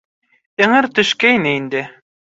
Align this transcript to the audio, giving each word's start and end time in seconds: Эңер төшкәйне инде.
Эңер 0.67 0.87
төшкәйне 1.01 1.55
инде. 1.61 1.87